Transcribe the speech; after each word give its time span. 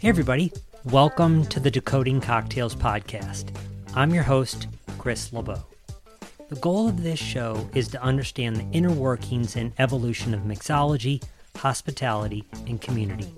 Hey, 0.00 0.08
everybody. 0.08 0.50
Welcome 0.86 1.44
to 1.48 1.60
the 1.60 1.70
Decoding 1.70 2.22
Cocktails 2.22 2.74
podcast. 2.74 3.54
I'm 3.94 4.14
your 4.14 4.22
host, 4.22 4.66
Chris 4.96 5.30
LeBeau. 5.30 5.62
The 6.48 6.56
goal 6.56 6.88
of 6.88 7.02
this 7.02 7.18
show 7.18 7.68
is 7.74 7.88
to 7.88 8.02
understand 8.02 8.56
the 8.56 8.66
inner 8.72 8.92
workings 8.92 9.56
and 9.56 9.74
evolution 9.78 10.32
of 10.32 10.40
mixology, 10.40 11.22
hospitality, 11.54 12.46
and 12.66 12.80
community. 12.80 13.34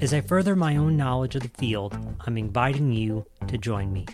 As 0.00 0.12
I 0.12 0.22
further 0.22 0.56
my 0.56 0.74
own 0.74 0.96
knowledge 0.96 1.36
of 1.36 1.42
the 1.42 1.56
field, 1.56 1.96
I'm 2.26 2.36
inviting 2.36 2.90
you 2.90 3.24
to 3.46 3.56
join 3.56 3.92
me. 3.92 4.06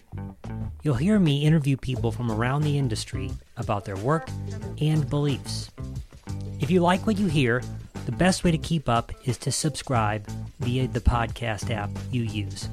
You'll 0.82 0.96
hear 0.96 1.18
me 1.18 1.46
interview 1.46 1.78
people 1.78 2.12
from 2.12 2.30
around 2.30 2.64
the 2.64 2.76
industry 2.76 3.30
about 3.56 3.86
their 3.86 3.96
work 3.96 4.28
and 4.78 5.08
beliefs. 5.08 5.70
If 6.60 6.70
you 6.70 6.80
like 6.80 7.06
what 7.06 7.16
you 7.16 7.28
hear, 7.28 7.62
the 8.06 8.12
best 8.12 8.42
way 8.42 8.50
to 8.50 8.58
keep 8.58 8.88
up 8.88 9.12
is 9.24 9.38
to 9.38 9.52
subscribe 9.52 10.26
via 10.60 10.88
the 10.88 11.00
podcast 11.00 11.70
app 11.70 11.90
you 12.10 12.22
use. 12.22 12.68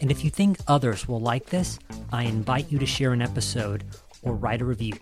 And 0.00 0.10
if 0.10 0.24
you 0.24 0.30
think 0.30 0.58
others 0.66 1.06
will 1.06 1.20
like 1.20 1.46
this, 1.46 1.78
I 2.12 2.24
invite 2.24 2.72
you 2.72 2.78
to 2.78 2.86
share 2.86 3.12
an 3.12 3.22
episode 3.22 3.84
or 4.22 4.34
write 4.34 4.62
a 4.62 4.64
review. 4.64 4.94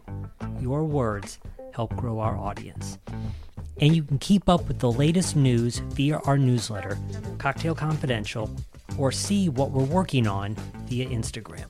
Your 0.60 0.84
words 0.84 1.38
help 1.72 1.94
grow 1.96 2.20
our 2.20 2.36
audience. 2.36 2.98
And 3.80 3.96
you 3.96 4.02
can 4.02 4.18
keep 4.18 4.48
up 4.48 4.68
with 4.68 4.78
the 4.78 4.92
latest 4.92 5.36
news 5.36 5.78
via 5.78 6.18
our 6.18 6.36
newsletter, 6.36 6.98
Cocktail 7.38 7.74
Confidential, 7.74 8.54
or 8.98 9.10
see 9.10 9.48
what 9.48 9.70
we're 9.70 9.84
working 9.84 10.26
on 10.26 10.54
via 10.86 11.08
Instagram. 11.08 11.66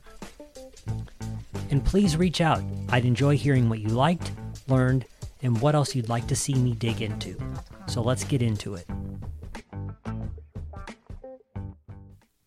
And 1.69 1.85
please 1.85 2.17
reach 2.17 2.41
out. 2.41 2.61
I'd 2.89 3.05
enjoy 3.05 3.37
hearing 3.37 3.69
what 3.69 3.79
you 3.79 3.89
liked, 3.89 4.31
learned, 4.67 5.05
and 5.41 5.59
what 5.61 5.75
else 5.75 5.95
you'd 5.95 6.09
like 6.09 6.27
to 6.27 6.35
see 6.35 6.53
me 6.53 6.73
dig 6.73 7.01
into. 7.01 7.35
So 7.87 8.01
let's 8.01 8.23
get 8.23 8.41
into 8.41 8.75
it. 8.75 8.85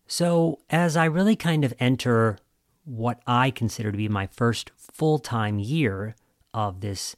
So, 0.07 0.59
as 0.69 0.95
I 0.95 1.05
really 1.05 1.35
kind 1.35 1.65
of 1.65 1.73
enter 1.79 2.37
what 2.85 3.21
I 3.27 3.51
consider 3.51 3.91
to 3.91 3.97
be 3.97 4.07
my 4.07 4.27
first 4.27 4.71
full 4.77 5.19
time 5.19 5.59
year 5.59 6.15
of 6.53 6.79
this 6.81 7.15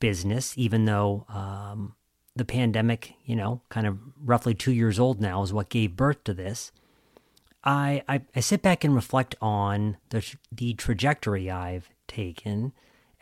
business, 0.00 0.52
even 0.58 0.84
though 0.84 1.24
um, 1.28 1.94
the 2.36 2.44
pandemic, 2.44 3.14
you 3.24 3.36
know, 3.36 3.62
kind 3.68 3.86
of 3.86 3.98
roughly 4.22 4.54
two 4.54 4.72
years 4.72 4.98
old 4.98 5.20
now, 5.20 5.42
is 5.42 5.52
what 5.52 5.68
gave 5.68 5.96
birth 5.96 6.22
to 6.24 6.34
this. 6.34 6.72
I, 7.62 8.02
I, 8.08 8.22
I 8.34 8.40
sit 8.40 8.62
back 8.62 8.84
and 8.84 8.94
reflect 8.94 9.34
on 9.40 9.96
the, 10.08 10.24
the 10.50 10.74
trajectory 10.74 11.50
I've 11.50 11.90
taken 12.08 12.72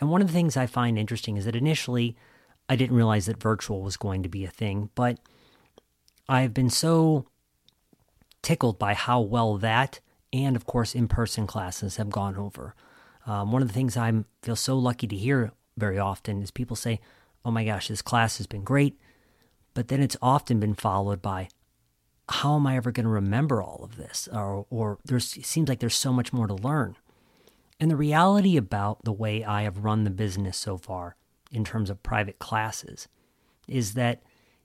and 0.01 0.11
one 0.11 0.21
of 0.21 0.29
the 0.29 0.33
things 0.33 0.57
I 0.57 0.67
find 0.67 0.99
interesting 0.99 1.37
is 1.37 1.45
that 1.45 1.57
initially 1.57 2.17
I 2.69 2.77
didn't 2.77 2.97
realize 2.97 3.27
that 3.27 3.43
virtual 3.43 3.83
was 3.83 3.97
going 3.97 4.23
to 4.23 4.29
be 4.29 4.45
a 4.45 4.51
thing, 4.51 4.91
but 4.95 5.19
I've 6.29 6.53
been 6.53 6.71
so 6.71 7.27
tickled 8.43 8.79
by 8.79 8.95
how 8.95 9.21
well 9.21 9.57
that 9.59 10.01
and, 10.33 10.57
of 10.57 10.67
course, 10.67 10.95
in 10.95 11.09
person 11.09 11.47
classes 11.47 11.97
have 11.97 12.11
gone 12.11 12.37
over. 12.37 12.75
Um, 13.27 13.53
one 13.53 13.63
of 13.63 13.69
the 13.69 13.75
things 13.75 13.97
I 13.97 14.13
feel 14.43 14.57
so 14.57 14.79
lucky 14.79 15.07
to 15.07 15.17
hear 15.17 15.53
very 15.77 15.99
often 15.99 16.43
is 16.43 16.51
people 16.51 16.77
say, 16.77 17.01
Oh 17.45 17.51
my 17.51 17.65
gosh, 17.65 17.89
this 17.89 18.03
class 18.03 18.39
has 18.39 18.47
been 18.47 18.65
great. 18.65 18.99
But 19.73 19.89
then 19.89 20.03
it's 20.03 20.17
often 20.21 20.61
been 20.61 20.75
followed 20.75 21.23
by, 21.23 21.49
How 22.29 22.57
am 22.57 22.67
I 22.67 22.77
ever 22.77 22.93
going 22.93 23.05
to 23.05 23.11
remember 23.11 23.63
all 23.63 23.83
of 23.83 23.97
this? 23.97 24.29
Or, 24.31 24.67
or 24.71 24.99
there 25.05 25.21
seems 25.21 25.69
like 25.69 25.79
there's 25.79 25.95
so 25.95 26.13
much 26.13 26.33
more 26.33 26.47
to 26.47 26.55
learn. 26.55 26.97
And 27.81 27.91
the 27.91 27.97
reality 27.97 28.57
about 28.57 29.05
the 29.05 29.13
way 29.13 29.45
I 29.45 29.63
have 29.63 29.85
run 29.85 30.05
the 30.05 30.11
business 30.11 30.57
so 30.57 30.77
far 30.77 31.17
in 31.53 31.65
terms 31.65 31.91
of 31.91 32.03
private 32.03 32.39
classes 32.39 33.09
is 33.67 33.95
that 33.95 34.23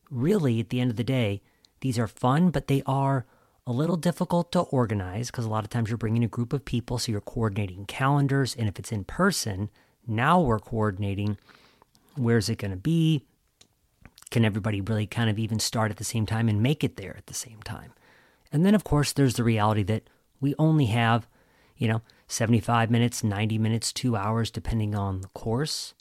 really, 0.10 0.60
at 0.60 0.70
the 0.70 0.80
end 0.80 0.92
of 0.92 0.98
the 0.98 1.04
day, 1.04 1.42
these 1.82 2.00
are 2.00 2.08
fun, 2.08 2.50
but 2.50 2.68
they 2.68 2.82
are 2.86 3.26
a 3.66 3.72
little 3.72 3.96
difficult 3.98 4.52
to 4.52 4.62
organize 4.62 5.32
because 5.32 5.46
a 5.46 5.50
lot 5.50 5.64
of 5.64 5.70
times 5.70 5.90
you're 5.90 5.98
bringing 5.98 6.24
a 6.24 6.28
group 6.28 6.54
of 6.54 6.66
people, 6.66 6.98
so 6.98 7.12
you're 7.12 7.22
coordinating 7.22 7.86
calendars. 7.86 8.56
And 8.56 8.68
if 8.68 8.80
it's 8.80 8.92
in 8.92 9.04
person, 9.04 9.70
now 10.08 10.42
we're 10.42 10.60
coordinating 10.60 11.38
where's 12.16 12.50
it 12.50 12.58
going 12.58 12.72
to 12.72 12.78
be? 12.78 13.26
Can 14.30 14.46
everybody 14.46 14.82
really 14.82 15.08
kind 15.08 15.30
of 15.30 15.38
even 15.38 15.60
start 15.60 15.92
at 15.92 15.98
the 15.98 16.04
same 16.04 16.26
time 16.26 16.50
and 16.50 16.62
make 16.62 16.84
it 16.84 16.98
there 16.98 17.16
at 17.18 17.28
the 17.28 17.34
same 17.34 17.62
time? 17.64 17.94
And 18.52 18.66
then, 18.66 18.76
of 18.76 18.84
course, 18.84 19.14
there's 19.14 19.36
the 19.36 19.44
reality 19.44 19.84
that 19.84 20.04
we 20.40 20.54
only 20.60 20.88
have, 20.88 21.28
you 21.78 21.88
know, 21.88 22.02
75 22.34 22.90
minutes, 22.90 23.24
90 23.24 23.58
minutes, 23.58 23.94
two 23.94 24.16
hours, 24.16 24.52
depending 24.52 24.96
on 24.96 25.22
the 25.22 25.28
course. 25.30 25.94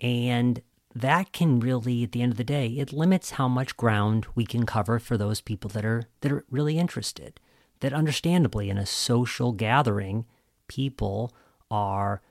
And 0.00 0.62
that 0.94 1.32
can 1.32 1.58
really, 1.58 2.04
at 2.04 2.12
the 2.12 2.22
end 2.22 2.32
of 2.32 2.38
the 2.38 2.44
day, 2.44 2.68
it 2.68 2.92
limits 2.92 3.32
how 3.32 3.48
much 3.48 3.76
ground 3.76 4.26
we 4.34 4.46
can 4.46 4.64
cover 4.64 4.98
for 4.98 5.16
those 5.16 5.40
people 5.40 5.68
that 5.70 5.84
are 5.84 6.04
that 6.20 6.30
are 6.30 6.44
really 6.50 6.78
interested. 6.78 7.40
That 7.80 7.92
understandably, 7.92 8.70
in 8.70 8.78
a 8.78 8.86
social 8.86 9.52
gathering, 9.52 10.24
people 10.68 11.34
are 11.70 12.22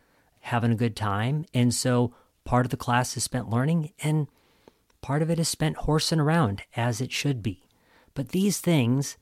having 0.41 0.71
a 0.71 0.75
good 0.75 0.95
time, 0.95 1.45
and 1.53 1.73
so 1.73 2.15
part 2.45 2.65
of 2.65 2.69
the 2.69 2.77
class 2.77 3.15
is 3.17 3.23
spent 3.23 3.49
learning, 3.49 3.91
and 4.01 4.27
part 5.01 5.21
of 5.21 5.29
it 5.29 5.39
is 5.39 5.49
spent 5.49 5.77
horsing 5.77 6.19
around, 6.19 6.63
as 6.75 7.01
it 7.01 7.11
should 7.11 7.43
be. 7.43 7.67
But 8.13 8.29
these 8.29 8.59
things 8.59 9.17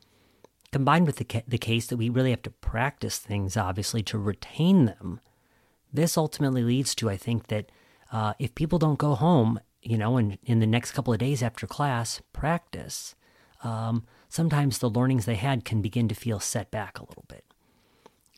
combined 0.71 1.05
with 1.05 1.17
the, 1.17 1.43
the 1.47 1.57
case 1.57 1.87
that 1.87 1.97
we 1.97 2.09
really 2.09 2.29
have 2.29 2.41
to 2.43 2.49
practice 2.49 3.17
things, 3.17 3.57
obviously, 3.57 4.01
to 4.03 4.17
retain 4.17 4.85
them, 4.85 5.19
this 5.93 6.17
ultimately 6.17 6.63
leads 6.63 6.95
to, 6.95 7.09
I 7.09 7.17
think, 7.17 7.47
that 7.47 7.71
uh, 8.11 8.33
if 8.39 8.55
people 8.55 8.79
don't 8.79 8.99
go 8.99 9.15
home, 9.15 9.59
you 9.81 9.97
know, 9.97 10.17
and 10.17 10.37
in 10.43 10.59
the 10.59 10.67
next 10.67 10.91
couple 10.91 11.13
of 11.13 11.19
days 11.19 11.43
after 11.43 11.67
class, 11.67 12.21
practice, 12.33 13.15
um, 13.63 14.05
sometimes 14.29 14.77
the 14.77 14.89
learnings 14.89 15.25
they 15.25 15.35
had 15.35 15.65
can 15.65 15.81
begin 15.81 16.07
to 16.07 16.15
feel 16.15 16.39
set 16.39 16.71
back 16.71 16.99
a 16.99 17.03
little 17.03 17.25
bit. 17.27 17.45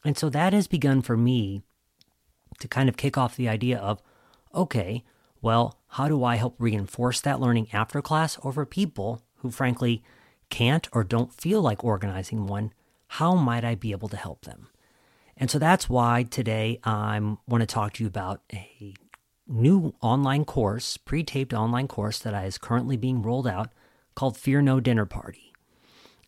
And 0.03 0.17
so 0.17 0.29
that 0.29 0.53
has 0.53 0.67
begun 0.67 1.01
for 1.01 1.15
me 1.15 1.61
to 2.59 2.67
kind 2.67 2.89
of 2.89 2.97
kick 2.97 3.17
off 3.17 3.35
the 3.35 3.49
idea 3.49 3.77
of, 3.77 4.01
okay, 4.53 5.03
well, 5.41 5.79
how 5.89 6.07
do 6.07 6.23
I 6.23 6.35
help 6.37 6.55
reinforce 6.57 7.21
that 7.21 7.39
learning 7.39 7.67
after 7.73 8.01
class 8.01 8.37
over 8.43 8.65
people 8.65 9.21
who, 9.37 9.51
frankly, 9.51 10.03
can't 10.53 10.87
or 10.91 11.03
don't 11.03 11.33
feel 11.33 11.63
like 11.63 11.83
organizing 11.83 12.45
one, 12.45 12.73
how 13.07 13.33
might 13.33 13.65
I 13.65 13.73
be 13.73 13.91
able 13.91 14.07
to 14.09 14.17
help 14.17 14.45
them? 14.45 14.67
And 15.35 15.49
so 15.49 15.57
that's 15.57 15.89
why 15.89 16.27
today 16.29 16.79
I 16.83 17.19
want 17.47 17.63
to 17.63 17.65
talk 17.65 17.93
to 17.93 18.03
you 18.03 18.07
about 18.07 18.41
a 18.53 18.93
new 19.47 19.95
online 19.99 20.45
course, 20.45 20.95
pre 20.95 21.23
taped 21.23 21.55
online 21.55 21.87
course 21.87 22.19
that 22.19 22.35
is 22.45 22.59
currently 22.59 22.97
being 22.97 23.23
rolled 23.23 23.47
out 23.47 23.71
called 24.13 24.37
Fear 24.37 24.61
No 24.61 24.79
Dinner 24.79 25.07
Party. 25.07 25.53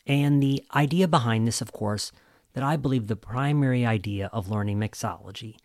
And 0.08 0.42
the 0.42 0.64
idea 0.74 1.08
behind 1.08 1.48
this, 1.48 1.62
of 1.62 1.72
course, 1.72 2.12
that 2.54 2.64
I 2.64 2.78
believe 2.78 3.06
the 3.06 3.16
primary 3.16 3.86
idea 3.86 4.32
of 4.34 4.50
learning 4.50 4.80
mixology 4.80 5.58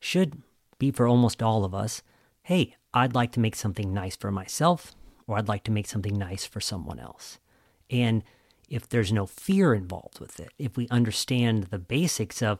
should 0.00 0.40
be 0.78 0.90
for 0.90 1.06
almost 1.06 1.42
all 1.42 1.62
of 1.62 1.74
us 1.74 2.02
hey, 2.42 2.74
I'd 2.94 3.14
like 3.14 3.32
to 3.32 3.40
make 3.40 3.54
something 3.54 3.92
nice 3.92 4.16
for 4.16 4.30
myself, 4.30 4.94
or 5.26 5.36
I'd 5.36 5.48
like 5.48 5.64
to 5.64 5.70
make 5.70 5.86
something 5.86 6.16
nice 6.16 6.46
for 6.46 6.62
someone 6.62 6.98
else. 6.98 7.38
And 7.90 8.22
if 8.68 8.88
there's 8.88 9.12
no 9.12 9.26
fear 9.26 9.74
involved 9.74 10.20
with 10.20 10.38
it, 10.40 10.50
if 10.58 10.76
we 10.76 10.88
understand 10.88 11.64
the 11.64 11.78
basics 11.78 12.42
of 12.42 12.58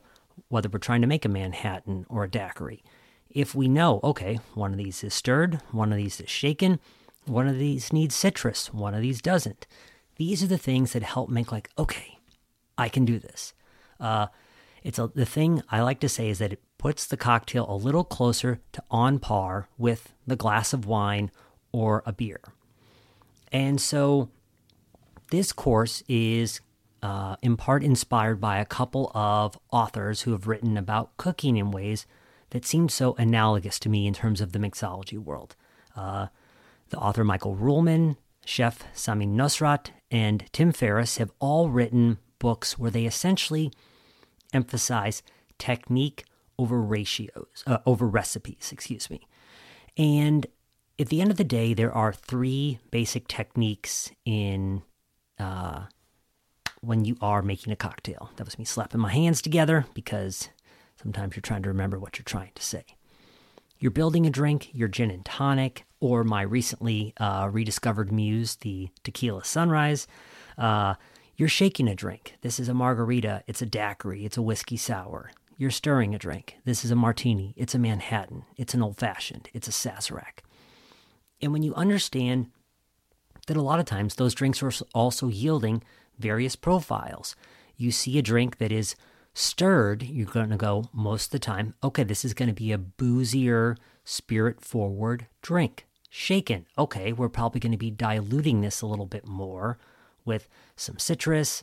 whether 0.48 0.68
we're 0.68 0.78
trying 0.78 1.02
to 1.02 1.06
make 1.06 1.24
a 1.24 1.28
Manhattan 1.28 2.06
or 2.08 2.24
a 2.24 2.30
daiquiri, 2.30 2.82
if 3.30 3.54
we 3.54 3.68
know, 3.68 4.00
okay, 4.02 4.38
one 4.54 4.72
of 4.72 4.78
these 4.78 5.04
is 5.04 5.12
stirred, 5.12 5.60
one 5.70 5.92
of 5.92 5.98
these 5.98 6.20
is 6.20 6.30
shaken, 6.30 6.80
one 7.26 7.46
of 7.46 7.58
these 7.58 7.92
needs 7.92 8.14
citrus, 8.14 8.72
one 8.72 8.94
of 8.94 9.02
these 9.02 9.20
doesn't. 9.20 9.66
These 10.16 10.42
are 10.42 10.48
the 10.48 10.58
things 10.58 10.92
that 10.92 11.02
help 11.02 11.28
make 11.28 11.52
like, 11.52 11.70
okay, 11.78 12.18
I 12.76 12.88
can 12.88 13.04
do 13.04 13.18
this. 13.18 13.52
Uh, 14.00 14.28
it's 14.82 14.98
a, 14.98 15.08
the 15.14 15.26
thing 15.26 15.62
I 15.70 15.82
like 15.82 16.00
to 16.00 16.08
say 16.08 16.30
is 16.30 16.38
that 16.38 16.52
it 16.52 16.62
puts 16.78 17.04
the 17.06 17.16
cocktail 17.16 17.66
a 17.68 17.76
little 17.76 18.04
closer 18.04 18.60
to 18.72 18.82
on 18.90 19.18
par 19.18 19.68
with 19.76 20.14
the 20.26 20.36
glass 20.36 20.72
of 20.72 20.86
wine 20.86 21.30
or 21.72 22.02
a 22.06 22.12
beer. 22.12 22.40
And 23.52 23.80
so 23.80 24.30
this 25.30 25.52
course 25.52 26.02
is 26.08 26.60
uh, 27.02 27.36
in 27.42 27.56
part 27.56 27.84
inspired 27.84 28.40
by 28.40 28.58
a 28.58 28.64
couple 28.64 29.10
of 29.14 29.58
authors 29.70 30.22
who 30.22 30.32
have 30.32 30.46
written 30.46 30.76
about 30.76 31.16
cooking 31.16 31.56
in 31.56 31.70
ways 31.70 32.06
that 32.50 32.64
seem 32.64 32.88
so 32.88 33.14
analogous 33.18 33.78
to 33.78 33.88
me 33.88 34.06
in 34.06 34.14
terms 34.14 34.40
of 34.40 34.52
the 34.52 34.58
mixology 34.58 35.18
world. 35.18 35.54
Uh, 35.94 36.28
the 36.90 36.98
author 36.98 37.24
Michael 37.24 37.56
Ruhlman, 37.56 38.16
chef 38.44 38.84
Samin 38.94 39.34
Nosrat, 39.34 39.90
and 40.10 40.44
Tim 40.52 40.72
Ferriss 40.72 41.18
have 41.18 41.30
all 41.38 41.68
written 41.68 42.18
books 42.38 42.78
where 42.78 42.90
they 42.90 43.04
essentially 43.04 43.70
emphasize 44.52 45.22
technique 45.58 46.24
over 46.58 46.80
ratios, 46.80 47.62
uh, 47.66 47.78
over 47.84 48.08
recipes, 48.08 48.70
excuse 48.72 49.10
me. 49.10 49.26
And 49.96 50.46
at 50.98 51.08
the 51.08 51.20
end 51.20 51.30
of 51.30 51.36
the 51.36 51.44
day, 51.44 51.74
there 51.74 51.92
are 51.92 52.12
three 52.12 52.78
basic 52.90 53.28
techniques 53.28 54.10
in 54.24 54.82
uh, 55.38 55.86
when 56.80 57.04
you 57.04 57.16
are 57.20 57.42
making 57.42 57.72
a 57.72 57.76
cocktail. 57.76 58.30
That 58.36 58.44
was 58.44 58.58
me 58.58 58.64
slapping 58.64 59.00
my 59.00 59.12
hands 59.12 59.42
together 59.42 59.86
because 59.94 60.48
sometimes 61.00 61.36
you're 61.36 61.42
trying 61.42 61.62
to 61.62 61.68
remember 61.68 61.98
what 61.98 62.18
you're 62.18 62.24
trying 62.24 62.52
to 62.54 62.62
say. 62.62 62.84
You're 63.78 63.90
building 63.92 64.26
a 64.26 64.30
drink, 64.30 64.70
your 64.72 64.88
gin 64.88 65.10
and 65.10 65.24
tonic, 65.24 65.84
or 66.00 66.24
my 66.24 66.42
recently 66.42 67.14
uh, 67.18 67.48
rediscovered 67.50 68.10
muse, 68.10 68.56
the 68.56 68.88
tequila 69.04 69.44
sunrise. 69.44 70.06
Uh, 70.56 70.94
You're 71.36 71.48
shaking 71.48 71.88
a 71.88 71.94
drink. 71.94 72.34
This 72.40 72.58
is 72.58 72.68
a 72.68 72.74
margarita, 72.74 73.44
it's 73.46 73.62
a 73.62 73.66
daiquiri, 73.66 74.24
it's 74.24 74.36
a 74.36 74.42
whiskey 74.42 74.76
sour. 74.76 75.30
You're 75.56 75.70
stirring 75.70 76.14
a 76.14 76.18
drink. 76.18 76.56
This 76.64 76.84
is 76.84 76.90
a 76.90 76.96
martini, 76.96 77.54
it's 77.56 77.74
a 77.74 77.78
Manhattan, 77.78 78.44
it's 78.56 78.74
an 78.74 78.82
old 78.82 78.96
fashioned, 78.96 79.48
it's 79.52 79.68
a 79.68 79.72
Sazerac. 79.72 80.40
And 81.40 81.52
when 81.52 81.62
you 81.62 81.74
understand 81.74 82.50
that 83.48 83.56
a 83.56 83.62
lot 83.62 83.80
of 83.80 83.84
times 83.84 84.14
those 84.14 84.34
drinks 84.34 84.62
are 84.62 84.72
also 84.94 85.28
yielding 85.28 85.82
various 86.18 86.56
profiles, 86.56 87.36
you 87.76 87.90
see 87.90 88.18
a 88.18 88.22
drink 88.22 88.58
that 88.58 88.72
is 88.72 88.96
stirred, 89.34 90.02
you're 90.02 90.26
going 90.26 90.50
to 90.50 90.56
go 90.56 90.88
most 90.92 91.26
of 91.26 91.30
the 91.32 91.38
time, 91.38 91.74
okay, 91.82 92.02
this 92.02 92.24
is 92.24 92.34
going 92.34 92.48
to 92.48 92.54
be 92.54 92.72
a 92.72 92.78
boozier, 92.78 93.76
spirit 94.04 94.60
forward 94.60 95.26
drink. 95.42 95.86
Shaken, 96.10 96.66
okay, 96.78 97.12
we're 97.12 97.28
probably 97.28 97.60
going 97.60 97.72
to 97.72 97.78
be 97.78 97.90
diluting 97.90 98.62
this 98.62 98.80
a 98.80 98.86
little 98.86 99.06
bit 99.06 99.26
more 99.26 99.78
with 100.24 100.48
some 100.74 100.98
citrus, 100.98 101.62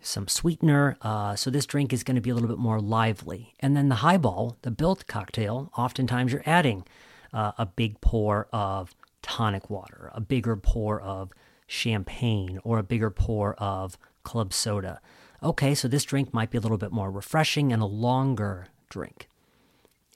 some 0.00 0.28
sweetener. 0.28 0.96
Uh, 1.02 1.36
so 1.36 1.50
this 1.50 1.66
drink 1.66 1.92
is 1.92 2.02
going 2.02 2.14
to 2.14 2.20
be 2.20 2.30
a 2.30 2.34
little 2.34 2.48
bit 2.48 2.58
more 2.58 2.80
lively. 2.80 3.54
And 3.60 3.76
then 3.76 3.88
the 3.88 3.96
highball, 3.96 4.56
the 4.62 4.70
built 4.70 5.06
cocktail, 5.06 5.70
oftentimes 5.76 6.32
you're 6.32 6.42
adding 6.46 6.86
uh, 7.32 7.52
a 7.58 7.66
big 7.66 8.00
pour 8.00 8.48
of 8.52 8.94
tonic 9.26 9.68
water, 9.68 10.10
a 10.14 10.20
bigger 10.20 10.54
pour 10.54 11.00
of 11.00 11.32
champagne, 11.66 12.60
or 12.62 12.78
a 12.78 12.84
bigger 12.84 13.10
pour 13.10 13.54
of 13.54 13.98
club 14.22 14.52
soda. 14.52 15.00
Okay, 15.42 15.74
so 15.74 15.88
this 15.88 16.04
drink 16.04 16.32
might 16.32 16.50
be 16.50 16.58
a 16.58 16.60
little 16.60 16.78
bit 16.78 16.92
more 16.92 17.10
refreshing 17.10 17.72
and 17.72 17.82
a 17.82 17.86
longer 17.86 18.68
drink. 18.88 19.28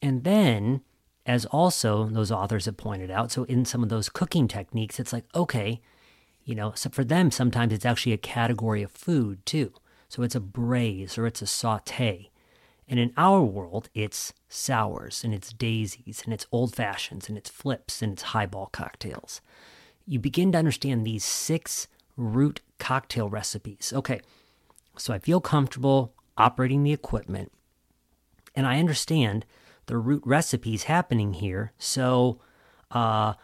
And 0.01 0.23
then, 0.23 0.83
as 1.27 1.45
also 1.47 2.07
those 2.07 2.31
authors 2.31 2.67
have 2.67 2.77
pointed 2.77 3.11
out, 3.11 3.33
so 3.33 3.43
in 3.45 3.65
some 3.65 3.83
of 3.83 3.89
those 3.89 4.09
cooking 4.09 4.47
techniques, 4.47 5.01
it's 5.01 5.13
like, 5.13 5.25
okay, 5.35 5.81
you 6.45 6.55
know, 6.55 6.73
so 6.77 6.89
for 6.89 7.03
them, 7.03 7.33
sometimes 7.33 7.73
it's 7.73 7.85
actually 7.85 8.13
a 8.13 8.19
category 8.19 8.83
of 8.83 8.93
food 8.93 9.45
too. 9.45 9.73
So 10.09 10.23
it's 10.23 10.37
a 10.37 10.41
braise 10.41 11.19
or 11.19 11.27
it's 11.27 11.43
a 11.43 11.47
saute. 11.47 12.31
And 12.91 12.99
in 12.99 13.13
our 13.17 13.41
world, 13.41 13.89
it's 13.95 14.35
sours 14.49 15.23
and 15.23 15.33
it's 15.33 15.53
daisies 15.53 16.23
and 16.25 16.35
it's 16.35 16.47
old 16.51 16.75
fashions 16.75 17.29
and 17.29 17.39
it's 17.39 17.49
flips 17.49 18.03
and 18.03 18.15
it's 18.15 18.23
highball 18.23 18.67
cocktails. 18.73 19.41
You 20.07 20.19
begin 20.19 20.51
to 20.53 20.59
understand 20.59 21.07
these 21.07 21.25
six 21.25 21.87
root 22.17 22.61
cocktail 22.81 23.29
recipes. 23.29 23.93
Okay, 23.95 24.21
so 24.99 25.15
I 25.15 25.21
feel 25.21 25.41
comfortable 25.41 26.13
operating 26.37 26.83
the 26.83 26.93
equipment 26.93 27.53
and 28.57 28.67
I 28.67 28.81
understand 28.81 29.47
the 29.87 29.97
root 29.97 30.23
recipes 30.27 30.85
happening 30.85 31.35
here. 31.35 31.73
So 31.79 32.41
uh, 32.91 33.35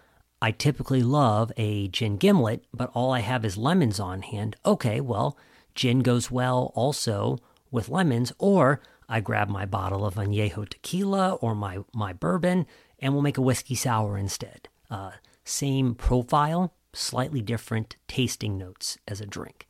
I 0.43 0.51
typically 0.51 1.05
love 1.05 1.53
a 1.57 1.87
gin 1.89 2.17
gimlet, 2.17 2.65
but 2.75 2.91
all 2.95 3.13
I 3.13 3.21
have 3.21 3.45
is 3.45 3.57
lemons 3.57 4.01
on 4.01 4.23
hand. 4.23 4.57
Okay, 4.67 5.01
well, 5.01 5.39
gin 5.77 6.01
goes 6.01 6.33
well 6.33 6.73
also 6.75 7.39
with 7.71 7.89
lemons, 7.89 8.33
or 8.39 8.81
I 9.09 9.21
grab 9.21 9.49
my 9.49 9.67
bottle 9.67 10.05
of 10.05 10.15
añejo 10.17 10.69
tequila 10.69 11.35
or 11.35 11.55
my, 11.55 11.79
my 11.95 12.13
bourbon 12.13 12.67
and 12.99 13.13
we'll 13.13 13.23
make 13.23 13.39
a 13.39 13.43
whiskey 13.43 13.75
sour 13.75 14.17
instead. 14.17 14.69
Uh, 14.91 15.13
same 15.45 15.95
profile, 15.95 16.73
slightly 16.93 17.41
different 17.41 17.97
tasting 18.09 18.59
notes 18.59 18.99
as 19.07 19.21
a 19.21 19.27
drink. 19.27 19.67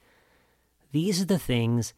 These 0.93 1.21
are 1.21 1.27
the 1.27 1.39
things 1.39 1.93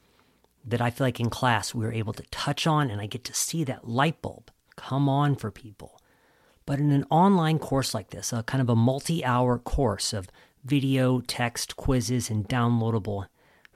that 0.65 0.81
I 0.81 0.91
feel 0.91 1.07
like 1.07 1.21
in 1.21 1.31
class 1.31 1.75
we 1.75 1.85
were 1.85 1.93
able 1.93 2.13
to 2.15 2.25
touch 2.31 2.67
on, 2.67 2.91
and 2.91 3.01
I 3.01 3.07
get 3.07 3.25
to 3.25 3.35
see 3.35 3.65
that 3.65 3.89
light 3.89 4.21
bulb 4.21 4.51
come 4.77 5.09
on 5.09 5.37
for 5.37 5.51
people. 5.51 6.01
But 6.67 6.81
in 6.81 6.91
an 6.91 7.05
online 7.11 7.59
course 7.59 7.95
like 7.95 8.11
this, 8.11 8.33
a 8.33 8.43
kind 8.43 8.61
of 8.61 8.69
a 8.69 8.77
multi 8.77 9.25
hour 9.25 9.59
course 9.59 10.13
of 10.13 10.29
video, 10.65 11.21
text, 11.21 11.77
quizzes, 11.77 12.29
and 12.29 12.49
downloadable 12.49 13.27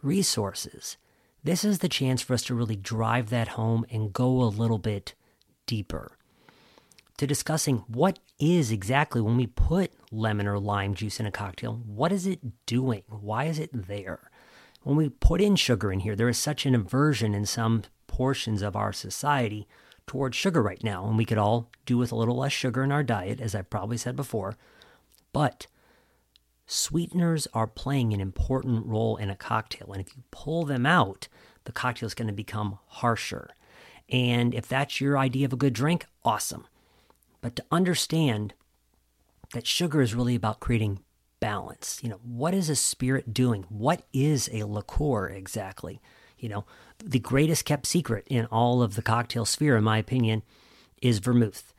resources, 0.03 0.97
this 1.43 1.65
is 1.65 1.79
the 1.79 1.89
chance 1.89 2.23
for 2.23 2.35
us 2.35 2.43
to 2.45 2.55
really 2.55 2.77
drive 2.77 3.31
that 3.31 3.49
home 3.49 3.85
and 3.91 4.13
go 4.13 4.43
a 4.43 4.45
little 4.45 4.79
bit 4.79 5.15
deeper. 5.67 6.17
To 7.19 7.27
discussing 7.27 7.85
what 7.87 8.19
is 8.39 8.73
exactly 8.73 9.21
when 9.21 9.37
we 9.37 9.47
put 9.47 9.93
lemon 10.11 10.47
or 10.47 10.59
lime 10.59 10.95
juice 10.95 11.21
in 11.21 11.27
a 11.27 11.31
cocktail, 11.31 11.81
what 11.87 12.13
is 12.13 12.27
it 12.27 12.41
doing? 12.67 13.03
Why 13.09 13.45
is 13.45 13.59
it 13.59 13.71
there? 13.73 14.31
when 14.83 14.97
we 14.97 15.09
put 15.09 15.41
in 15.41 15.57
sugar 15.57 15.93
in 15.93 16.01
here, 16.01 16.17
there 16.17 16.29
is 16.29 16.39
such 16.39 16.67
an 16.67 16.75
aversion 16.75 17.35
in 17.35 17.47
some 17.47 17.83
portions 18.07 18.63
of 18.63 18.77
our 18.77 18.93
society 18.93 19.67
towards 20.07 20.37
sugar 20.37 20.63
right 20.63 20.83
now, 20.83 21.07
and 21.07 21.17
we 21.17 21.25
could 21.25 21.39
all 21.39 21.71
do 21.87 21.97
with 21.97 22.11
a 22.11 22.17
little 22.17 22.37
less 22.37 22.53
sugar 22.53 22.83
in 22.83 22.93
our 22.93 23.03
diet, 23.03 23.41
as 23.41 23.55
I've 23.55 23.71
probably 23.71 23.97
said 23.97 24.17
before. 24.17 24.57
But 25.33 25.67
sweeteners 26.83 27.47
are 27.55 27.67
playing 27.67 28.13
an 28.13 28.21
important 28.21 28.87
role 28.87 29.17
in 29.17 29.31
a 29.31 29.37
cocktail, 29.37 29.93
and 29.93 30.01
if 30.01 30.15
you 30.17 30.23
pull 30.31 30.65
them 30.65 30.85
out, 30.85 31.29
the 31.65 31.73
cocktail 31.73 32.07
is 32.07 32.15
going 32.15 32.29
to 32.29 32.35
become 32.35 32.79
harsher. 32.87 33.51
And 34.09 34.55
if 34.55 34.67
that's 34.69 35.01
your 35.01 35.17
idea 35.17 35.47
of 35.47 35.53
a 35.53 35.57
good 35.57 35.73
drink, 35.73 36.07
awesome. 36.25 36.67
But 37.41 37.57
to 37.57 37.65
understand 37.71 38.55
that 39.53 39.67
sugar 39.67 40.03
is 40.03 40.15
really 40.15 40.35
about 40.35 40.61
creating 40.61 41.01
balance. 41.41 41.99
You 42.03 42.09
know, 42.11 42.21
what 42.23 42.55
is 42.55 42.69
a 42.69 42.77
spirit 42.77 43.35
doing? 43.35 43.65
What 43.69 44.03
is 44.13 44.49
a 44.53 44.65
liqueur 44.65 45.29
exactly? 45.29 46.01
You 46.39 46.49
know, 46.49 46.65
the 46.99 47.19
greatest 47.19 47.65
kept 47.65 47.87
secret 47.87 48.25
in 48.29 48.47
all 48.47 48.83
of 48.83 48.95
the 48.95 49.03
cocktail 49.03 49.45
sphere, 49.45 49.77
in 49.77 49.85
my 49.85 49.99
opinion, 49.99 50.43
is 51.01 51.19
vermouth. 51.19 51.72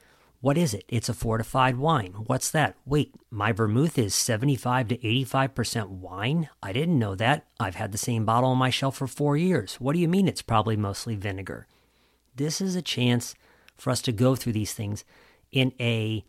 What 0.43 0.57
is 0.57 0.73
it? 0.73 0.83
It's 0.89 1.07
a 1.07 1.13
fortified 1.13 1.77
wine. 1.77 2.15
What's 2.25 2.51
that? 2.51 2.75
Wait, 2.85 3.15
my 3.31 3.53
vermouth 3.53 3.97
is 3.97 4.13
75 4.13 4.89
to 4.89 4.97
85% 4.97 5.87
wine? 5.87 6.49
I 6.61 6.73
didn't 6.73 6.99
know 6.99 7.15
that. 7.15 7.47
I've 7.61 7.75
had 7.75 7.93
the 7.93 7.97
same 7.97 8.25
bottle 8.25 8.49
on 8.49 8.57
my 8.57 8.69
shelf 8.69 8.97
for 8.97 9.07
four 9.07 9.37
years. 9.37 9.75
What 9.75 9.93
do 9.93 9.99
you 9.99 10.09
mean 10.09 10.27
it's 10.27 10.41
probably 10.41 10.75
mostly 10.75 11.15
vinegar? 11.15 11.65
This 12.35 12.59
is 12.59 12.75
a 12.75 12.81
chance 12.81 13.35
for 13.77 13.89
us 13.89 14.01
to 14.01 14.11
go 14.11 14.35
through 14.35 14.51
these 14.51 14.73
things 14.73 15.05
in 15.53 15.71
a 15.79 16.25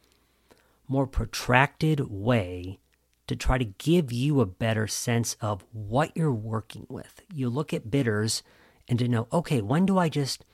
more 0.87 1.09
protracted 1.09 2.09
way 2.09 2.79
to 3.27 3.35
try 3.35 3.59
to 3.59 3.65
give 3.65 4.13
you 4.13 4.41
a 4.41 4.47
better 4.47 4.87
sense 4.87 5.37
of 5.41 5.65
what 5.73 6.17
you're 6.17 6.33
working 6.33 6.87
with. 6.89 7.23
You 7.35 7.51
look 7.51 7.75
at 7.75 7.91
bitters 7.91 8.45
and 8.87 8.97
to 9.01 9.09
know, 9.09 9.27
okay, 9.33 9.61
when 9.61 9.87
do 9.87 9.99
I 9.99 10.09
just, 10.09 10.45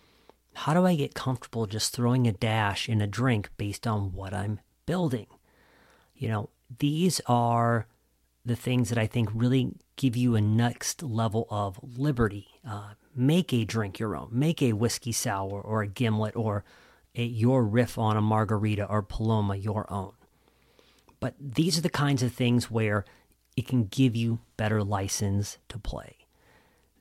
how 0.55 0.75
do 0.75 0.87
I 0.87 0.95
get 0.95 1.15
comfortable 1.15 1.67
just 1.67 1.95
throwing 1.95 2.27
a 2.27 2.33
dash 2.33 2.89
in 2.89 3.01
a 3.01 3.07
drink 3.07 3.51
based 3.57 3.87
on 3.87 4.13
what 4.13 4.35
I'm 4.35 4.61
building? 4.87 5.27
You 6.15 6.29
know, 6.29 6.51
these 6.79 7.21
are 7.27 7.87
the 8.45 8.57
things 8.57 8.89
that 8.89 8.99
I 8.99 9.07
think 9.07 9.29
really 9.33 9.73
give 9.97 10.17
you 10.17 10.35
a 10.35 10.41
next 10.41 11.03
level 11.03 11.47
of 11.51 11.79
liberty. 11.83 12.49
Uh, 12.67 12.95
make 13.15 13.53
a 13.53 13.65
drink 13.65 13.99
your 13.99 14.17
own, 14.17 14.29
make 14.33 14.63
a 14.63 14.73
whiskey 14.73 15.13
sour 15.13 15.61
or 15.61 15.83
a 15.83 15.87
gimlet 15.87 16.37
or 16.37 16.65
a, 17.15 17.25
your 17.25 17.65
riff 17.65 17.99
on 17.99 18.17
a 18.17 18.23
margarita 18.23 18.87
or 18.87 19.03
paloma 19.03 19.57
your 19.57 19.91
own. 19.93 20.13
But 21.19 21.35
these 21.39 21.77
are 21.77 21.83
the 21.83 21.91
kinds 21.91 22.23
of 22.23 22.33
things 22.33 22.71
where 22.71 23.05
it 23.57 23.67
can 23.67 23.85
give 23.85 24.17
you 24.17 24.41
better 24.57 24.83
license 24.83 25.59
to 25.69 25.79
play. 25.79 26.17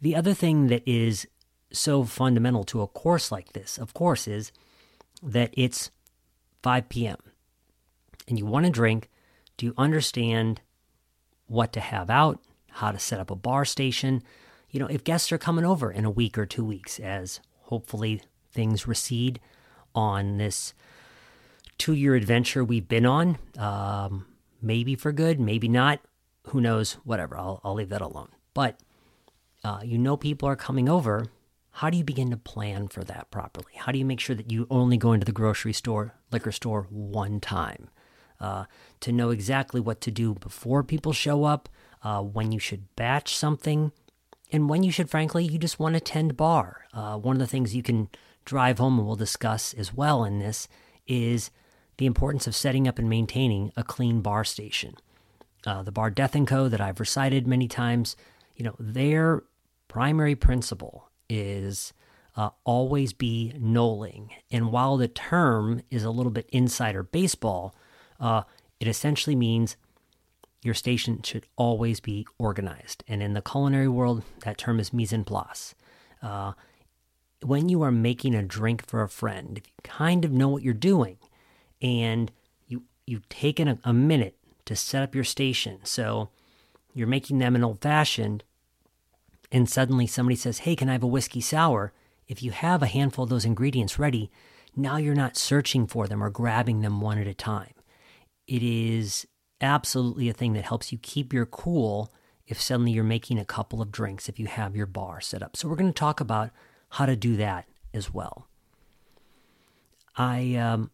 The 0.01 0.15
other 0.15 0.34
thing 0.34 0.68
that 0.68 0.84
is 0.86 1.27
so 1.72 2.04
fundamental 2.04 2.64
to 2.66 2.82
a 2.82 2.88
course 2.88 3.32
like 3.32 3.54
this, 3.54 3.78
of 3.78 3.94
course, 3.94 4.28
is 4.28 4.52
that 5.22 5.54
it's 5.54 5.92
5 6.64 6.90
p.m. 6.90 7.18
and 8.28 8.38
you 8.38 8.46
want 8.46 8.66
to 8.66 8.72
drink. 8.72 9.10
Do 9.58 9.66
you 9.66 9.74
understand 9.78 10.62
what 11.48 11.74
to 11.74 11.80
have 11.80 12.10
out, 12.10 12.40
how 12.72 12.92
to 12.92 13.00
set 13.00 13.20
up 13.20 13.32
a 13.32 13.36
bar 13.36 13.66
station? 13.66 14.24
You 14.70 14.80
know, 14.80 14.88
if 14.88 15.04
guests 15.04 15.32
are 15.32 15.38
coming 15.38 15.66
over 15.66 15.92
in 15.92 16.06
a 16.06 16.12
week 16.12 16.38
or 16.38 16.46
two 16.46 16.64
weeks, 16.64 17.00
as 17.00 17.40
hopefully 17.64 18.22
things 18.52 18.88
recede 18.88 19.40
on 19.94 20.38
this 20.38 20.74
two 21.78 21.94
year 21.94 22.16
adventure 22.16 22.64
we've 22.64 22.88
been 22.88 23.06
on. 23.06 23.38
Um, 23.58 24.28
maybe 24.62 24.96
for 24.96 25.12
good, 25.12 25.40
maybe 25.40 25.68
not. 25.68 26.00
Who 26.48 26.62
knows? 26.62 26.94
Whatever. 27.04 27.38
I'll, 27.38 27.62
I'll 27.64 27.74
leave 27.74 27.90
that 27.90 28.02
alone. 28.02 28.30
But 28.54 28.80
uh, 29.64 29.82
you 29.84 29.98
know 29.98 30.18
people 30.18 30.48
are 30.48 30.56
coming 30.56 30.88
over. 30.88 31.28
How 31.72 31.90
do 31.90 31.98
you 31.98 32.04
begin 32.04 32.30
to 32.32 32.38
plan 32.38 32.88
for 32.88 33.04
that 33.04 33.32
properly? 33.32 33.74
How 33.76 33.92
do 33.92 34.00
you 34.00 34.06
make 34.06 34.20
sure 34.20 34.36
that 34.36 34.52
you 34.52 34.68
only 34.70 34.98
go 34.98 35.14
into 35.14 35.26
the 35.26 35.32
grocery 35.32 35.74
store, 35.74 36.16
liquor 36.32 36.52
store 36.52 36.88
one 36.90 37.40
time? 37.40 37.90
Uh, 38.40 38.66
to 39.02 39.12
know 39.12 39.30
exactly 39.30 39.82
what 39.82 40.02
to 40.02 40.12
do 40.12 40.34
before 40.34 40.84
people 40.84 41.14
show 41.14 41.44
up, 41.44 41.70
uh, 42.04 42.22
when 42.22 42.52
you 42.52 42.60
should 42.60 42.96
batch 42.96 43.36
something, 43.36 43.92
and 44.52 44.70
when 44.70 44.84
you 44.84 44.92
should, 44.92 45.10
frankly, 45.10 45.44
you 45.44 45.60
just 45.60 45.80
want 45.80 45.94
to 45.96 46.00
tend 46.00 46.38
bar. 46.38 46.86
Uh, 46.94 47.18
one 47.18 47.36
of 47.36 47.40
the 47.40 47.48
things 47.48 47.76
you 47.76 47.84
can 47.84 48.10
drive 48.46 48.80
home, 48.80 48.98
and 48.98 49.06
we'll 49.06 49.16
discuss 49.16 49.74
as 49.74 49.94
well 49.94 50.24
in 50.24 50.40
this, 50.40 50.68
is 51.08 51.52
the 51.98 52.06
importance 52.06 52.48
of 52.48 52.56
setting 52.56 52.88
up 52.88 52.98
and 52.98 53.10
maintaining 53.10 53.72
a 53.76 53.84
clean 53.84 54.22
bar 54.22 54.44
station. 54.44 54.96
Uh, 55.66 55.84
the 55.84 55.92
Bar 55.92 56.10
Death 56.10 56.36
and 56.36 56.48
Co. 56.48 56.70
that 56.70 56.80
I've 56.80 57.02
recited 57.02 57.46
many 57.46 57.68
times, 57.68 58.16
you 58.56 58.64
know, 58.64 58.76
their 58.80 59.44
primary 59.90 60.36
principle 60.36 61.09
is 61.29 61.93
uh, 62.36 62.50
always 62.63 63.13
be 63.13 63.53
knolling. 63.57 64.29
And 64.51 64.71
while 64.71 64.98
the 64.98 65.07
term 65.07 65.81
is 65.89 66.03
a 66.03 66.12
little 66.12 66.31
bit 66.31 66.50
insider 66.51 67.03
baseball, 67.03 67.75
uh, 68.19 68.43
it 68.79 68.88
essentially 68.88 69.36
means 69.36 69.75
your 70.62 70.74
station 70.74 71.21
should 71.24 71.45
always 71.55 72.00
be 72.00 72.25
organized. 72.38 73.03
And 73.07 73.24
in 73.24 73.33
the 73.33 73.41
culinary 73.41 73.88
world, 73.88 74.24
that 74.43 74.57
term 74.57 74.79
is 74.79 74.93
mise 74.93 75.13
en 75.13 75.24
place. 75.24 75.75
Uh, 76.21 76.53
when 77.41 77.69
you 77.69 77.81
are 77.81 77.91
making 77.91 78.36
a 78.36 78.43
drink 78.43 78.86
for 78.86 79.01
a 79.01 79.09
friend, 79.09 79.57
if 79.57 79.67
you 79.67 79.74
kind 79.83 80.25
of 80.25 80.31
know 80.31 80.50
what 80.50 80.63
you're 80.63 80.74
doing 80.74 81.17
and 81.81 82.31
you, 82.67 82.83
you've 83.07 83.29
taken 83.29 83.67
a, 83.67 83.79
a 83.83 83.93
minute 83.93 84.36
to 84.65 84.75
set 84.75 85.01
up 85.01 85.15
your 85.15 85.24
station. 85.24 85.79
So 85.83 86.29
you're 86.93 87.07
making 87.07 87.39
them 87.39 87.55
an 87.55 87.63
old 87.63 87.81
fashioned, 87.81 88.43
and 89.51 89.70
suddenly 89.70 90.08
somebody 90.08 90.36
says, 90.36 90.60
Hey, 90.60 90.75
can 90.75 90.89
I 90.89 90.94
have 90.94 91.03
a 91.03 91.08
whiskey 91.08 91.41
sour? 91.41 91.94
If 92.27 92.44
you 92.44 92.51
have 92.51 92.84
a 92.84 92.88
handful 92.88 93.24
of 93.24 93.29
those 93.29 93.46
ingredients 93.46 93.98
ready, 93.98 94.29
now 94.75 94.98
you're 94.98 95.15
not 95.15 95.38
searching 95.38 95.88
for 95.88 96.08
them 96.08 96.24
or 96.24 96.29
grabbing 96.29 96.82
them 96.82 97.01
one 97.01 97.18
at 97.18 97.27
a 97.27 97.34
time. 97.34 97.74
It 98.48 98.62
is 98.62 99.27
absolutely 99.62 100.29
a 100.29 100.34
thing 100.34 100.53
that 100.53 100.65
helps 100.65 100.91
you 100.91 100.98
keep 100.98 101.34
your 101.34 101.46
cool 101.46 102.13
if 102.48 102.62
suddenly 102.62 102.91
you're 102.91 103.03
making 103.03 103.38
a 103.38 103.46
couple 103.46 103.82
of 103.82 103.91
drinks 103.91 104.29
if 104.29 104.39
you 104.39 104.48
have 104.48 104.75
your 104.75 104.86
bar 104.86 105.22
set 105.22 105.44
up. 105.44 105.56
So 105.56 105.68
we're 105.68 105.75
going 105.75 105.94
to 105.94 106.00
talk 106.00 106.20
about 106.20 106.51
how 106.89 107.06
to 107.06 107.15
do 107.15 107.36
that 107.38 107.65
as 107.94 108.13
well. 108.13 108.48
I 110.15 110.56
um, 110.56 110.91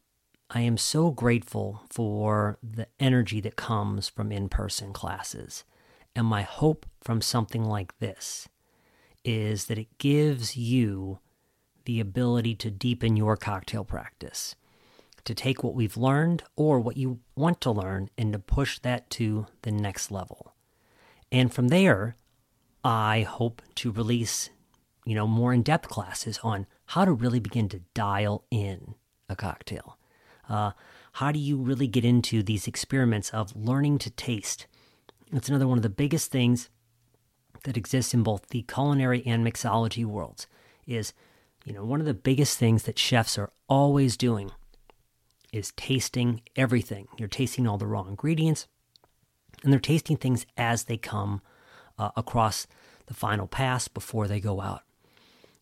I 0.49 0.61
am 0.61 0.77
so 0.77 1.11
grateful 1.11 1.83
for 1.89 2.59
the 2.61 2.87
energy 2.99 3.41
that 3.41 3.55
comes 3.55 4.07
from 4.09 4.31
in-person 4.31 4.93
classes. 4.93 5.63
And 6.15 6.27
my 6.27 6.43
hope 6.43 6.85
from 7.01 7.21
something 7.21 7.63
like 7.63 7.99
this 7.99 8.47
is 9.23 9.65
that 9.65 9.77
it 9.77 9.97
gives 9.97 10.55
you 10.55 11.19
the 11.85 11.99
ability 11.99 12.55
to 12.55 12.71
deepen 12.71 13.17
your 13.17 13.35
cocktail 13.35 13.83
practice, 13.83 14.55
to 15.23 15.35
take 15.35 15.63
what 15.63 15.75
we've 15.75 15.97
learned 15.97 16.43
or 16.55 16.79
what 16.79 16.97
you 16.97 17.19
want 17.35 17.59
to 17.61 17.71
learn 17.71 18.09
and 18.17 18.31
to 18.33 18.39
push 18.39 18.79
that 18.79 19.09
to 19.09 19.47
the 19.63 19.71
next 19.71 20.09
level. 20.09 20.53
And 21.31 21.53
from 21.53 21.67
there, 21.67 22.15
I 22.83 23.21
hope 23.21 23.61
to 23.75 23.91
release, 23.91 24.49
you 25.05 25.15
know, 25.15 25.27
more 25.27 25.53
in-depth 25.53 25.89
classes 25.89 26.39
on 26.43 26.67
how 26.85 27.03
to 27.03 27.11
really 27.11 27.39
begin 27.39 27.67
to 27.69 27.81
dial 27.93 28.45
in 28.51 28.95
a 29.27 29.35
cocktail. 29.35 29.97
Uh, 30.47 30.71
how 31.13 31.31
do 31.31 31.39
you 31.39 31.57
really 31.57 31.87
get 31.87 32.05
into 32.05 32.43
these 32.43 32.67
experiments 32.67 33.31
of 33.31 33.55
learning 33.55 33.97
to 33.99 34.11
taste? 34.11 34.67
It's 35.31 35.49
another 35.49 35.67
one 35.67 35.77
of 35.77 35.83
the 35.83 35.89
biggest 35.89 36.31
things 36.31 36.69
that 37.63 37.77
exists 37.77 38.13
in 38.13 38.23
both 38.23 38.49
the 38.49 38.61
culinary 38.63 39.23
and 39.25 39.45
mixology 39.45 40.05
worlds 40.05 40.47
is 40.85 41.13
you 41.65 41.73
know, 41.73 41.83
one 41.83 41.99
of 41.99 42.05
the 42.05 42.13
biggest 42.13 42.59
things 42.59 42.83
that 42.83 42.99
chefs 42.99 43.39
are 43.39 43.51
always 43.67 44.15
doing 44.15 44.51
is 45.51 45.73
tasting 45.75 46.41
everything. 46.55 47.07
You're 47.17 47.27
tasting 47.27 47.67
all 47.67 47.79
the 47.79 47.87
raw 47.87 48.03
ingredients, 48.07 48.67
and 49.63 49.73
they're 49.73 49.79
tasting 49.79 50.15
things 50.15 50.45
as 50.57 50.83
they 50.83 50.97
come 50.97 51.41
uh, 51.97 52.11
across 52.15 52.67
the 53.07 53.15
final 53.15 53.47
pass 53.47 53.87
before 53.87 54.27
they 54.27 54.39
go 54.39 54.61
out. 54.61 54.83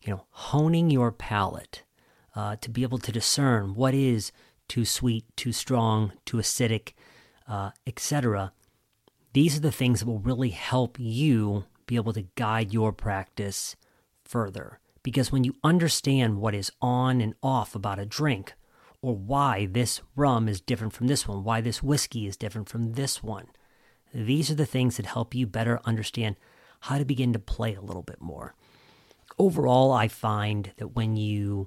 You 0.02 0.12
know, 0.12 0.24
honing 0.30 0.90
your 0.90 1.10
palate 1.10 1.84
uh, 2.36 2.56
to 2.56 2.68
be 2.68 2.82
able 2.82 2.98
to 2.98 3.12
discern 3.12 3.74
what 3.74 3.94
is 3.94 4.30
too 4.68 4.84
sweet, 4.84 5.24
too 5.36 5.52
strong, 5.52 6.12
too 6.26 6.36
acidic, 6.36 6.92
uh, 7.48 7.70
etc. 7.86 8.52
These 9.34 9.56
are 9.56 9.60
the 9.60 9.72
things 9.72 10.00
that 10.00 10.06
will 10.06 10.20
really 10.20 10.50
help 10.50 10.96
you 10.98 11.64
be 11.86 11.96
able 11.96 12.12
to 12.12 12.28
guide 12.36 12.72
your 12.72 12.92
practice 12.92 13.76
further. 14.24 14.78
Because 15.02 15.30
when 15.30 15.44
you 15.44 15.56
understand 15.62 16.38
what 16.38 16.54
is 16.54 16.72
on 16.80 17.20
and 17.20 17.34
off 17.42 17.74
about 17.74 17.98
a 17.98 18.06
drink, 18.06 18.54
or 19.02 19.14
why 19.14 19.66
this 19.66 20.00
rum 20.16 20.48
is 20.48 20.60
different 20.60 20.94
from 20.94 21.08
this 21.08 21.28
one, 21.28 21.44
why 21.44 21.60
this 21.60 21.82
whiskey 21.82 22.26
is 22.26 22.36
different 22.36 22.68
from 22.68 22.92
this 22.92 23.22
one, 23.22 23.48
these 24.14 24.50
are 24.50 24.54
the 24.54 24.64
things 24.64 24.96
that 24.96 25.06
help 25.06 25.34
you 25.34 25.46
better 25.46 25.80
understand 25.84 26.36
how 26.80 26.96
to 26.96 27.04
begin 27.04 27.32
to 27.32 27.38
play 27.38 27.74
a 27.74 27.82
little 27.82 28.02
bit 28.02 28.20
more. 28.22 28.54
Overall, 29.36 29.90
I 29.92 30.06
find 30.06 30.70
that 30.76 30.94
when 30.94 31.16
you 31.16 31.66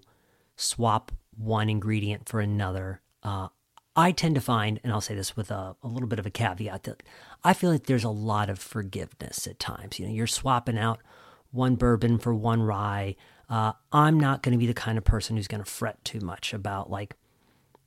swap 0.55 1.11
one 1.35 1.69
ingredient 1.69 2.29
for 2.29 2.39
another, 2.39 3.01
uh, 3.23 3.49
I 3.97 4.11
tend 4.11 4.35
to 4.35 4.41
find, 4.41 4.79
and 4.83 4.93
I'll 4.93 5.01
say 5.01 5.15
this 5.15 5.35
with 5.35 5.49
a, 5.49 5.75
a, 5.81 5.87
little 5.87 6.07
bit 6.07 6.19
of 6.19 6.27
a 6.27 6.29
caveat, 6.29 6.83
that 6.83 7.01
I 7.43 7.53
feel 7.53 7.71
like 7.71 7.87
there's 7.87 8.03
a 8.03 8.09
lot 8.09 8.47
of 8.47 8.59
forgiveness 8.59 9.47
at 9.47 9.59
times. 9.59 9.97
You 9.97 10.05
know, 10.05 10.13
you're 10.13 10.27
swapping 10.27 10.77
out 10.77 10.99
one 11.49 11.75
bourbon 11.75 12.19
for 12.19 12.31
one 12.31 12.61
rye. 12.61 13.15
Uh, 13.49 13.73
I'm 13.91 14.19
not 14.19 14.43
going 14.43 14.51
to 14.51 14.59
be 14.59 14.67
the 14.67 14.75
kind 14.75 14.99
of 14.99 15.03
person 15.03 15.35
who's 15.35 15.47
going 15.47 15.63
to 15.63 15.69
fret 15.69 16.05
too 16.05 16.19
much 16.19 16.53
about 16.53 16.91
like 16.91 17.15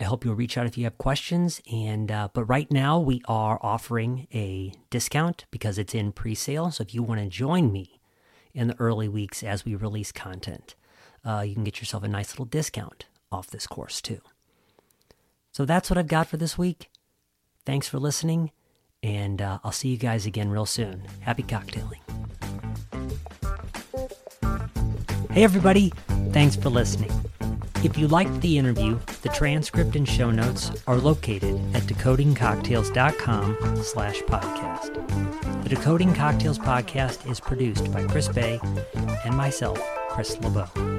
i 0.00 0.04
hope 0.04 0.24
you'll 0.24 0.34
reach 0.34 0.58
out 0.58 0.66
if 0.66 0.76
you 0.76 0.82
have 0.84 0.98
questions. 0.98 1.62
And 1.72 2.10
uh, 2.10 2.28
but 2.32 2.44
right 2.44 2.70
now 2.70 2.98
we 2.98 3.22
are 3.26 3.58
offering 3.62 4.26
a 4.34 4.72
discount 4.90 5.46
because 5.50 5.78
it's 5.78 5.94
in 5.94 6.12
pre-sale. 6.12 6.70
So 6.72 6.82
if 6.82 6.94
you 6.94 7.02
want 7.02 7.20
to 7.20 7.28
join 7.28 7.72
me 7.72 8.00
in 8.52 8.68
the 8.68 8.78
early 8.80 9.08
weeks 9.08 9.42
as 9.42 9.64
we 9.64 9.74
release 9.74 10.12
content 10.12 10.74
uh, 11.26 11.42
you 11.46 11.54
can 11.54 11.64
get 11.64 11.80
yourself 11.80 12.04
a 12.04 12.08
nice 12.08 12.32
little 12.32 12.44
discount 12.44 13.06
off 13.30 13.48
this 13.48 13.66
course 13.66 14.00
too 14.00 14.20
so 15.52 15.64
that's 15.64 15.90
what 15.90 15.98
i've 15.98 16.08
got 16.08 16.26
for 16.26 16.36
this 16.36 16.56
week 16.56 16.90
thanks 17.64 17.88
for 17.88 17.98
listening 17.98 18.50
and 19.02 19.42
uh, 19.42 19.58
i'll 19.64 19.72
see 19.72 19.88
you 19.88 19.96
guys 19.96 20.26
again 20.26 20.50
real 20.50 20.66
soon 20.66 21.02
happy 21.20 21.42
cocktailing 21.42 22.00
Hey, 25.36 25.44
everybody, 25.44 25.92
thanks 26.32 26.56
for 26.56 26.70
listening. 26.70 27.10
If 27.84 27.98
you 27.98 28.08
liked 28.08 28.40
the 28.40 28.56
interview, 28.56 28.98
the 29.20 29.28
transcript 29.28 29.94
and 29.94 30.08
show 30.08 30.30
notes 30.30 30.72
are 30.86 30.96
located 30.96 31.60
at 31.76 31.82
decodingcocktails.com 31.82 33.82
slash 33.82 34.22
podcast. 34.22 35.62
The 35.62 35.68
Decoding 35.68 36.14
Cocktails 36.14 36.58
podcast 36.58 37.30
is 37.30 37.38
produced 37.38 37.92
by 37.92 38.06
Chris 38.06 38.28
Bay 38.28 38.58
and 39.26 39.36
myself, 39.36 39.78
Chris 40.08 40.40
LeBeau. 40.40 40.95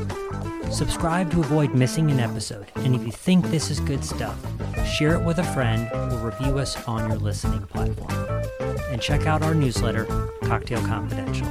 Subscribe 0.71 1.31
to 1.31 1.39
avoid 1.39 1.73
missing 1.73 2.11
an 2.11 2.19
episode, 2.19 2.67
and 2.75 2.93
if 2.93 3.03
you 3.03 3.11
think 3.11 3.45
this 3.45 3.71
is 3.71 3.79
good 3.79 4.03
stuff, 4.03 4.37
share 4.85 5.15
it 5.15 5.23
with 5.23 5.39
a 5.39 5.43
friend 5.43 5.89
or 5.93 6.17
review 6.17 6.59
us 6.59 6.75
on 6.87 7.09
your 7.09 7.17
listening 7.17 7.61
platform. 7.63 8.11
And 8.91 9.01
check 9.01 9.25
out 9.25 9.41
our 9.41 9.53
newsletter, 9.53 10.05
Cocktail 10.43 10.81
Confidential. 10.81 11.47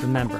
Remember, 0.00 0.38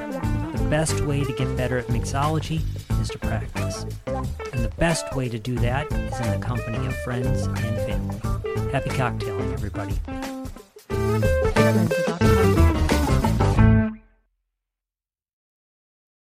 the 0.57 0.67
best 0.71 1.01
way 1.03 1.25
to 1.25 1.33
get 1.33 1.55
better 1.57 1.79
at 1.79 1.87
mixology 1.89 2.63
is 3.01 3.09
to 3.11 3.19
practice. 3.19 3.85
And 4.07 4.65
the 4.65 4.73
best 4.79 5.15
way 5.15 5.29
to 5.29 5.39
do 5.39 5.57
that 5.57 5.93
is 5.93 6.21
in 6.21 6.41
the 6.41 6.45
company 6.45 6.87
of 6.87 6.97
friends 7.03 7.43
and 7.47 7.57
family. 7.59 8.71
Happy 8.73 8.91
cocktailing, 8.91 9.53
everybody. 9.53 9.95